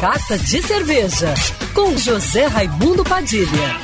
[0.00, 1.34] Carta de Cerveja,
[1.74, 3.76] com José Raimundo Padilha.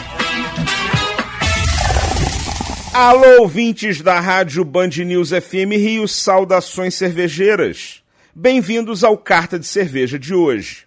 [2.94, 8.02] Alô, ouvintes da Rádio Band News FM Rio, saudações cervejeiras.
[8.34, 10.86] Bem-vindos ao Carta de Cerveja de hoje.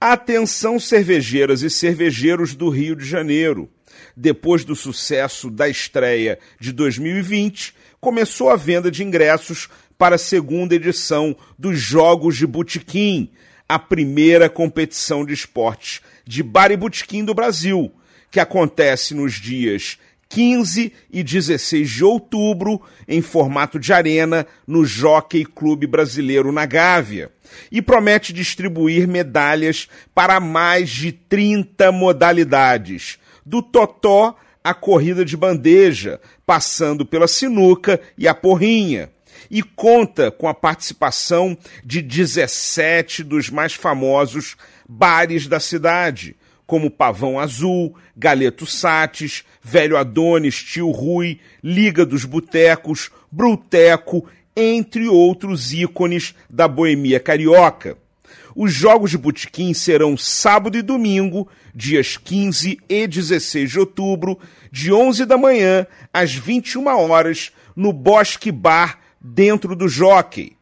[0.00, 3.68] Atenção, cervejeiras e cervejeiros do Rio de Janeiro.
[4.16, 9.68] Depois do sucesso da estreia de 2020, começou a venda de ingressos
[9.98, 13.28] para a segunda edição dos Jogos de Butiquim,
[13.68, 17.92] a primeira competição de esportes de bar e butiquim do Brasil,
[18.30, 25.44] que acontece nos dias 15 e 16 de outubro, em formato de arena, no Jockey
[25.44, 27.30] Clube Brasileiro na Gávea,
[27.70, 36.20] e promete distribuir medalhas para mais de 30 modalidades, do totó à corrida de bandeja,
[36.44, 39.10] passando pela sinuca e a porrinha
[39.50, 44.56] e conta com a participação de 17 dos mais famosos
[44.88, 53.10] bares da cidade, como Pavão Azul, Galeto Sates, Velho Adonis, Tio Rui, Liga dos Botecos,
[53.30, 57.96] Bruteco, entre outros ícones da boemia carioca.
[58.54, 64.38] Os jogos de botequim serão sábado e domingo, dias 15 e 16 de outubro,
[64.72, 70.54] de 11 da manhã às 21 horas, no Bosque Bar dentro do jockey.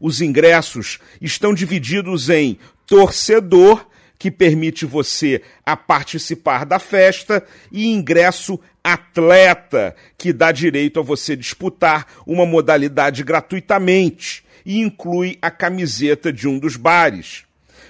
[0.00, 3.84] Os ingressos estão divididos em torcedor,
[4.18, 11.36] que permite você a participar da festa, e ingresso atleta, que dá direito a você
[11.36, 17.44] disputar uma modalidade gratuitamente e inclui a camiseta de um dos bares.